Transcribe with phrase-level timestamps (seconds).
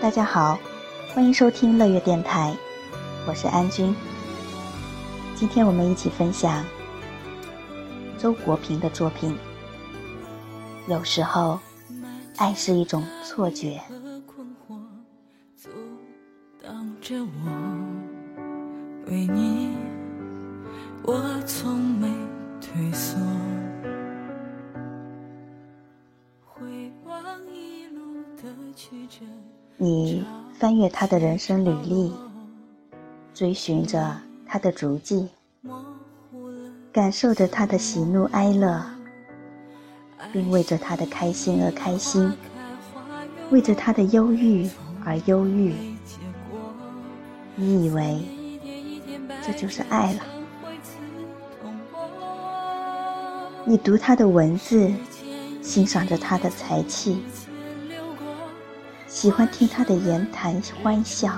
[0.00, 0.58] 大家好，
[1.12, 2.56] 欢迎收听乐乐电台，
[3.28, 3.94] 我是安君。
[5.34, 6.64] 今天我们一起分享
[8.16, 9.36] 周国平的作品。
[10.88, 11.60] 有时候，
[12.38, 13.78] 爱是一种错觉。
[19.06, 19.76] 为你，
[21.02, 22.08] 我从没
[22.58, 23.18] 退缩。
[29.82, 30.22] 你
[30.58, 32.12] 翻阅他的人生履历，
[33.32, 34.14] 追寻着
[34.46, 35.26] 他的足迹，
[36.92, 38.84] 感受着他的喜怒哀乐，
[40.34, 42.30] 并为着他的开心而开心，
[43.48, 44.68] 为着他的忧郁
[45.02, 45.74] 而忧郁。
[47.54, 48.20] 你以为
[49.42, 50.20] 这就是爱了？
[53.64, 54.92] 你读他的文字，
[55.62, 57.22] 欣赏着他的才气。
[59.10, 61.32] 喜欢听他的言谈欢笑，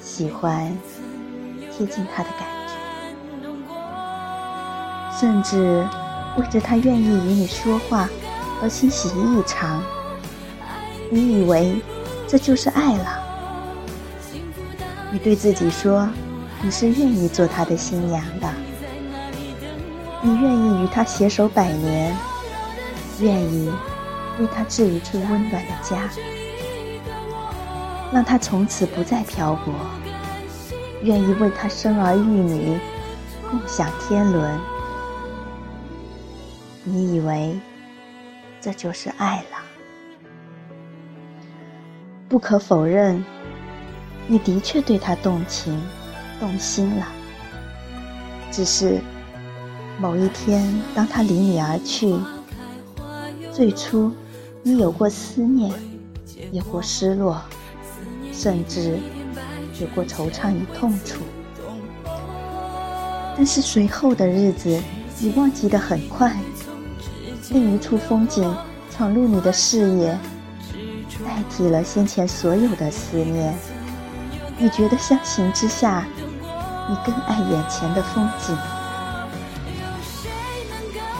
[0.00, 0.76] 喜欢
[1.70, 2.74] 贴近他的感觉，
[5.20, 5.86] 甚至
[6.36, 8.10] 为着他愿意与你说话
[8.60, 9.80] 而欣喜异常。
[11.10, 11.80] 你以为
[12.26, 13.22] 这就是爱了？
[15.12, 16.08] 你对自己说，
[16.60, 18.52] 你是愿意做他的新娘的，
[20.20, 22.12] 你愿意与他携手百年，
[23.20, 23.72] 愿意。
[24.38, 26.08] 为他置一处温暖的家，
[28.12, 29.74] 让他从此不再漂泊，
[31.02, 32.78] 愿意为他生儿育女，
[33.50, 34.58] 共享天伦。
[36.84, 37.58] 你以为
[38.60, 39.58] 这就是爱了？
[42.28, 43.22] 不可否认，
[44.26, 45.78] 你的确对他动情、
[46.40, 47.06] 动心了。
[48.50, 49.00] 只是
[50.00, 52.18] 某一天，当他离你而去，
[53.52, 54.10] 最初。
[54.64, 55.72] 你有过思念，
[56.52, 57.42] 有过失落，
[58.32, 58.96] 甚至
[59.80, 61.20] 有过惆怅与痛楚。
[63.36, 64.80] 但是随后的日子，
[65.18, 66.32] 你忘记的很快。
[67.50, 68.56] 另一处风景
[68.88, 70.16] 闯入你的视野，
[71.24, 73.52] 代替了先前所有的思念。
[74.58, 76.06] 你觉得相形之下，
[76.88, 78.56] 你更爱眼前的风景。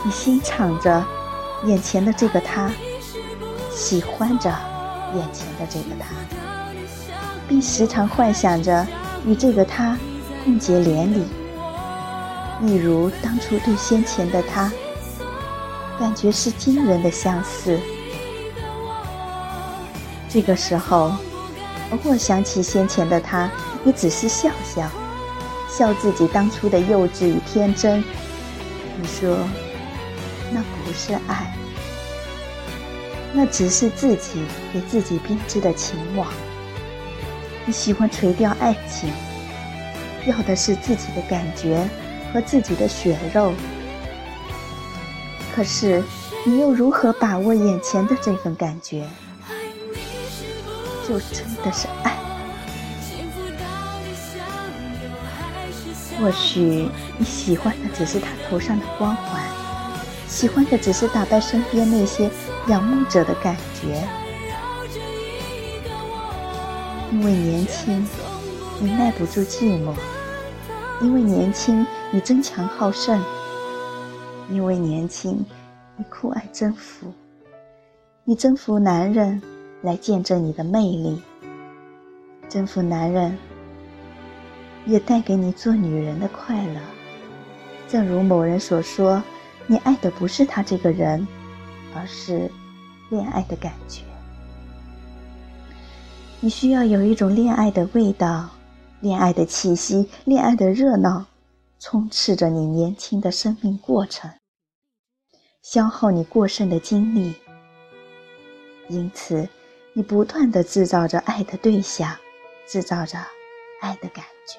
[0.04, 1.04] 你欣赏着
[1.64, 2.70] 眼前的这个他。
[3.82, 4.48] 喜欢着
[5.12, 6.14] 眼前的这个他，
[7.48, 8.86] 并时常幻想着
[9.26, 9.98] 与这个他
[10.44, 11.26] 共结连理，
[12.62, 14.70] 一如当初对先前的他，
[15.98, 17.76] 感觉是惊人的相似。
[20.28, 21.12] 这个时候，
[21.90, 23.50] 偶尔想起先前的他，
[23.82, 24.88] 你只是笑笑，
[25.68, 27.98] 笑自己当初的幼稚与天真。
[29.00, 29.36] 你说，
[30.52, 31.52] 那不是爱。
[33.32, 36.30] 那只是自己给自己编织的情网。
[37.64, 39.10] 你喜欢垂钓爱情，
[40.26, 41.88] 要的是自己的感觉
[42.32, 43.52] 和自己的血肉。
[45.54, 46.02] 可是，
[46.44, 49.06] 你又如何把握眼前的这份感觉？
[51.08, 52.16] 就真的是爱。
[56.18, 56.88] 或许
[57.18, 59.16] 你喜欢的只是他头上的光，
[60.32, 62.30] 喜欢的只是打败身边那些。
[62.68, 64.08] 仰慕者的感觉，
[67.10, 68.06] 因为年轻，
[68.78, 69.92] 你耐不住寂寞；
[71.00, 73.18] 因为年轻，你争强好胜；
[74.48, 75.44] 因为年轻，
[75.96, 77.12] 你酷爱征服。
[78.22, 79.42] 你征服男人，
[79.82, 81.20] 来见证你的魅力；
[82.48, 83.36] 征服男人，
[84.86, 86.80] 也带给你做女人的快乐。
[87.88, 89.20] 正如某人所说，
[89.66, 91.26] 你爱的不是他这个人。
[91.94, 92.50] 而是
[93.10, 94.00] 恋爱的感觉。
[96.40, 98.48] 你需要有一种恋爱的味道，
[99.00, 101.26] 恋爱的气息，恋爱的热闹，
[101.78, 104.30] 充斥着你年轻的生命过程，
[105.60, 107.34] 消耗你过剩的精力。
[108.88, 109.46] 因此，
[109.92, 112.16] 你不断的制造着爱的对象，
[112.66, 113.18] 制造着
[113.82, 114.58] 爱的感觉。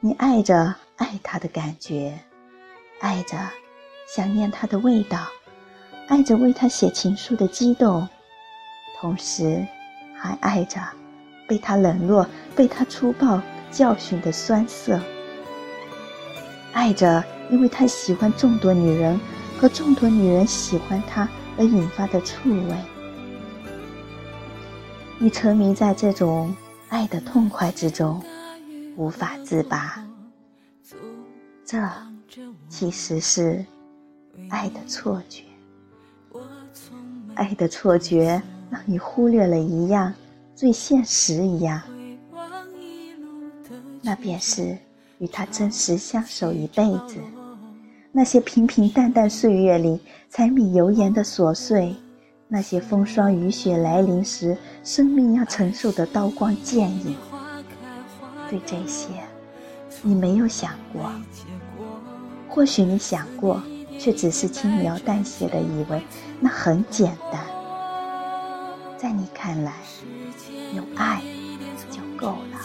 [0.00, 2.18] 你爱着爱他的感觉，
[3.00, 3.36] 爱着。
[4.12, 5.28] 想念他的味道，
[6.08, 8.08] 爱着为他写情书的激动，
[8.98, 9.64] 同时
[10.18, 10.80] 还爱着
[11.46, 12.26] 被他冷落、
[12.56, 15.00] 被他粗暴教训的酸涩，
[16.72, 19.20] 爱着因为他喜欢众多女人
[19.60, 22.76] 和众多女人喜欢他而引发的醋味。
[25.18, 26.52] 你沉迷在这种
[26.88, 28.20] 爱的痛快之中，
[28.96, 30.04] 无法自拔。
[31.64, 31.78] 这
[32.68, 33.64] 其实是。
[34.48, 35.44] 爱的错觉，
[37.34, 38.40] 爱的错觉
[38.70, 40.12] 让你忽略了一样
[40.54, 41.82] 最现实一样，
[44.00, 44.78] 那便是
[45.18, 47.16] 与他真实相守一辈子。
[48.12, 50.00] 那些平平淡淡岁月里
[50.30, 51.94] 柴米油盐的琐碎，
[52.48, 57.16] 那些风霜雨雪来临时生命要承受的刀光剑影，
[58.48, 59.08] 对这些，
[60.02, 61.12] 你没有想过。
[62.52, 63.62] 或许你想过，
[63.96, 66.02] 却只是轻描淡写的以为
[66.40, 67.40] 那很简单。
[68.98, 69.72] 在你看来，
[70.74, 71.22] 有爱
[71.90, 72.58] 就够了。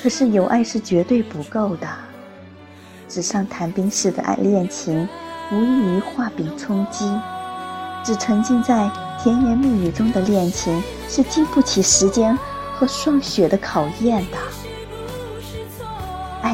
[0.00, 1.88] 可是有爱是绝对不够的。
[3.08, 5.08] 纸上谈兵式的爱恋情，
[5.50, 7.10] 无异于画饼充饥。
[8.04, 8.88] 只沉浸在
[9.20, 12.38] 甜言蜜语中的恋情，是经不起时间
[12.72, 14.38] 和霜雪的考验的。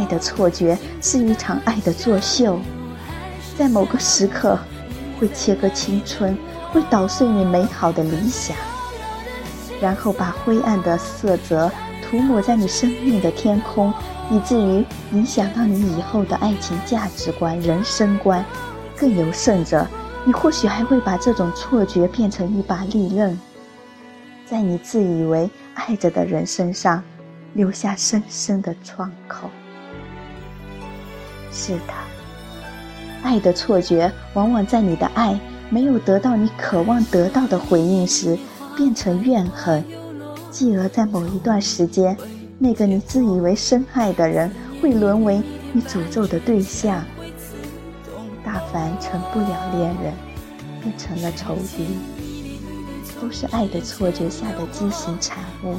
[0.05, 2.61] 爱的错觉是一场爱的作秀，
[3.57, 4.59] 在某个时刻，
[5.19, 6.37] 会切割青春。
[6.71, 8.57] 会捣碎你美好的理想，
[9.81, 11.71] 然后把灰暗的色泽
[12.03, 13.95] 涂抹在你生命的天空，
[14.29, 18.45] 以至于影响到你以后的爱情价值观、人生观。
[18.97, 19.87] 更有甚者，
[20.25, 23.39] 你或许还会把这种错觉变成一把利刃，
[24.45, 27.01] 在你自以为爱着的人身上
[27.53, 29.49] 留下深深的创口。
[31.55, 31.95] 是的，
[33.23, 35.39] 爱的错觉往往在你的爱。
[35.71, 38.39] 没有得到你渴望得到的回应时，
[38.77, 39.83] 变成怨恨，
[40.51, 42.17] 继而在某一段时间，
[42.59, 45.43] 那个你自以为深爱的人会沦为
[45.73, 47.03] 你诅咒的对象。
[48.45, 50.13] 大凡成不了恋人，
[50.83, 51.97] 变成了仇敌，
[53.21, 55.77] 都是爱的错觉下的畸形产物。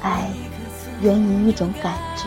[0.00, 0.32] 爱
[1.02, 2.24] 源于一种感觉，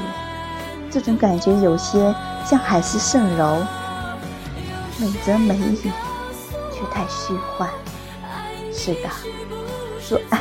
[0.92, 2.14] 这种感觉有些
[2.46, 3.64] 像海市蜃楼。
[4.98, 5.92] 美则美矣，
[6.72, 7.70] 却太虚幻。
[8.72, 9.10] 是的，
[10.00, 10.40] 说爱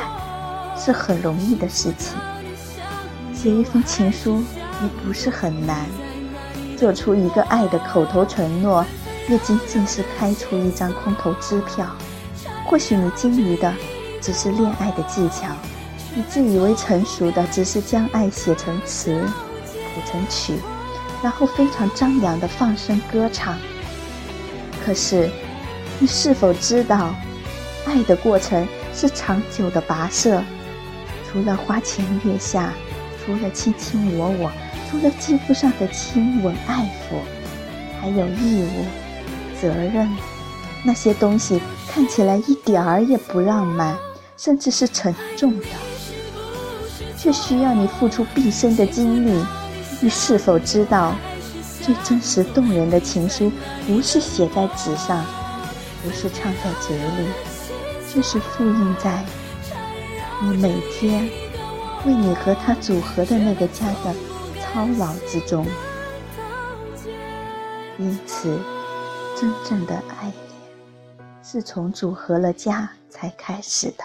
[0.76, 2.16] 是很容易的事情，
[3.34, 4.42] 写一封情书
[4.82, 5.87] 也不是很难，
[6.76, 8.84] 做出一个爱的口头承诺，
[9.28, 11.87] 也仅仅是开出一张空头支票。
[12.66, 13.72] 或许你精于的
[14.20, 15.48] 只是恋爱的技巧，
[16.16, 19.20] 你自以为成熟的只是将爱写成词，
[19.72, 20.55] 谱成曲，
[21.22, 23.58] 然后非常张扬的放声歌唱。
[24.84, 25.28] 可是，
[25.99, 27.12] 你是否知道，
[27.84, 30.40] 爱的过程是长久的跋涉？
[31.26, 32.72] 除了花前月下，
[33.25, 34.52] 除了卿卿我我，
[34.88, 37.16] 除了肌肤上的亲吻爱抚，
[38.00, 38.84] 还有义务、
[39.61, 40.08] 责任，
[40.84, 43.96] 那些东西看起来一点儿也不浪漫，
[44.37, 45.66] 甚至是沉重的，
[47.25, 49.43] 却需要你付出毕生的精力。
[49.99, 51.15] 你是否知道？
[51.81, 53.50] 最真实动人的情书，
[53.87, 55.25] 不是写在纸上，
[56.03, 57.26] 不是唱在嘴里，
[58.15, 59.25] 就是复印在
[60.43, 61.26] 你每天
[62.04, 64.14] 为你和他组合的那个家的
[64.61, 65.66] 操劳之中。
[67.99, 68.59] 因此，
[69.35, 70.35] 真正的爱恋
[71.43, 74.04] 是从组合了家才开始的。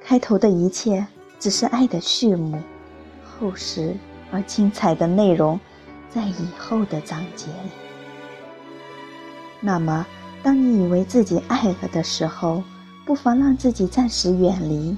[0.00, 1.04] 开头的一切
[1.38, 2.60] 只是爱的序幕，
[3.24, 3.96] 厚实
[4.30, 5.58] 而精彩的内容。
[6.08, 7.70] 在以后的章节里，
[9.60, 10.06] 那么，
[10.42, 12.62] 当你以为自己爱了的时候，
[13.04, 14.96] 不妨让自己暂时远离，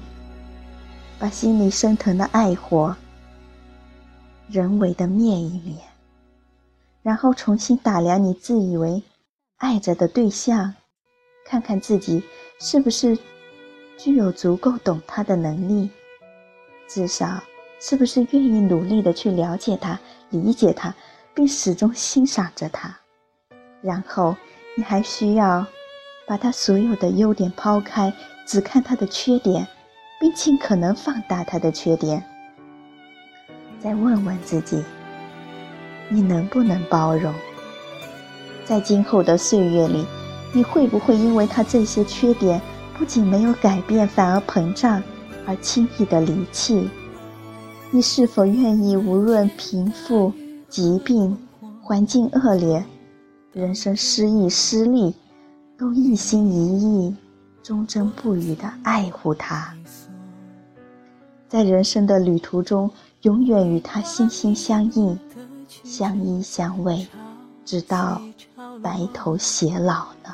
[1.17, 2.95] 把心里升腾的爱火
[4.49, 5.75] 人为的灭一灭，
[7.01, 9.03] 然后重新打量你自以为
[9.57, 10.73] 爱着的对象，
[11.45, 12.23] 看看自己
[12.61, 13.17] 是不是
[13.97, 15.89] 具有足够懂他的能力，
[16.89, 17.41] 至少
[17.79, 19.97] 是不是愿意努力的去了解他、
[20.29, 20.93] 理解他。
[21.35, 22.93] 并始终欣赏着他，
[23.81, 24.35] 然后
[24.75, 25.65] 你还需要
[26.27, 28.11] 把他所有的优点抛开，
[28.45, 29.65] 只看他的缺点，
[30.19, 32.21] 并尽可能放大他的缺点。
[33.79, 34.83] 再问问自己，
[36.09, 37.33] 你能不能包容？
[38.65, 40.05] 在今后的岁月里，
[40.51, 42.59] 你会不会因为他这些缺点
[42.97, 45.01] 不仅没有改变，反而膨胀，
[45.49, 46.87] 而轻易的离弃？
[47.89, 50.31] 你是否愿意无论贫富？
[50.69, 51.35] 疾病、
[51.81, 52.85] 环境恶劣、
[53.51, 55.11] 人生失意、失利，
[55.75, 57.15] 都一心一意、
[57.63, 59.73] 忠贞不渝的爱护他，
[61.47, 62.91] 在人生的旅途中，
[63.23, 65.17] 永远与他心心相印、
[65.83, 67.07] 相依相偎，
[67.65, 68.21] 直到
[68.83, 70.29] 白头偕老呢？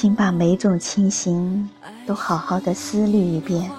[0.00, 1.68] 请把每种情形
[2.06, 3.70] 都好好的思虑一遍，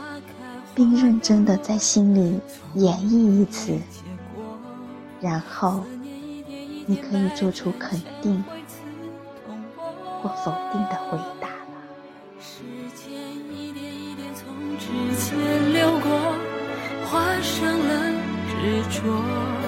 [0.75, 2.39] 并认真的在心里
[2.75, 3.75] 演绎一次，
[5.19, 5.83] 然后
[6.85, 8.43] 你可以做出肯定
[10.21, 11.81] 或否定的回答了。
[12.39, 12.61] 时
[12.93, 13.17] 间
[13.51, 14.85] 一点一点从指
[15.17, 16.35] 尖流过，
[17.09, 18.11] 画上了
[18.47, 19.60] 执着。